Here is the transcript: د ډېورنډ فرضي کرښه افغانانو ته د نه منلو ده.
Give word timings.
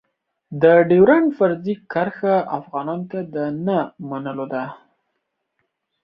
د 0.61 0.63
ډېورنډ 0.89 1.27
فرضي 1.37 1.75
کرښه 1.91 2.35
افغانانو 2.59 3.05
ته 3.11 3.19
د 3.33 3.35
نه 3.65 3.79
منلو 4.09 4.45
ده. 4.53 4.63